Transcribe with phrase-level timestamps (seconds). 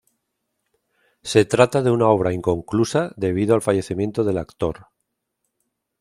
[1.21, 4.87] Se trata de una obra inconclusa debido al fallecimiento del actor.